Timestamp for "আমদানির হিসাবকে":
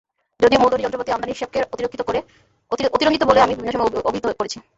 1.11-1.59